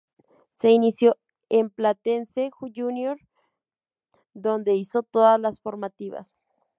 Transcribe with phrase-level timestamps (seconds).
[0.53, 1.15] Se inició
[1.49, 3.19] en Platense Junior
[4.33, 6.35] donde hizo todas las formativas.